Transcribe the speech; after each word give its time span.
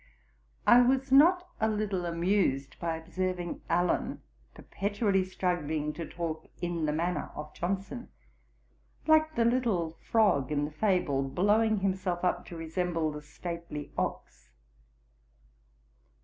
I 0.65 0.81
was 0.81 1.11
not 1.11 1.47
a 1.59 1.67
little 1.69 2.07
amused 2.07 2.75
by 2.79 2.97
observing 2.97 3.61
Allen 3.69 4.23
perpetually 4.55 5.23
struggling 5.23 5.93
to 5.93 6.07
talk 6.09 6.47
in 6.59 6.87
the 6.87 6.91
manner 6.91 7.29
of 7.35 7.53
Johnson, 7.53 8.07
like 9.05 9.35
the 9.35 9.45
little 9.45 9.99
frog 10.09 10.51
in 10.51 10.65
the 10.65 10.71
fable 10.71 11.21
blowing 11.21 11.81
himself 11.81 12.23
up 12.23 12.47
to 12.47 12.57
resemble 12.57 13.11
the 13.11 13.21
stately 13.21 13.91
ox. 13.95 14.49